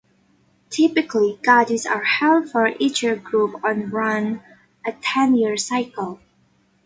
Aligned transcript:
Typically, 0.71 1.37
gaudies 1.43 1.85
are 1.87 2.03
held 2.03 2.49
for 2.49 2.73
each 2.79 3.03
year-group 3.03 3.63
on 3.63 3.91
around 3.93 4.41
a 4.83 4.93
ten-year 4.93 5.55
cycle. 5.57 6.19